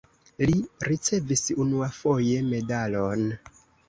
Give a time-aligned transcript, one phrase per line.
[0.49, 0.53] Li
[0.87, 3.27] ricevis unuafoje medalon.